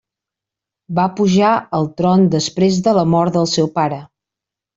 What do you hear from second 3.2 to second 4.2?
del seu pare.